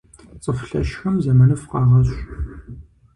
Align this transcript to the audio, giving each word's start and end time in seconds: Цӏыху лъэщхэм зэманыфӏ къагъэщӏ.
Цӏыху 0.41 0.67
лъэщхэм 0.71 1.15
зэманыфӏ 1.23 1.67
къагъэщӏ. 1.71 2.17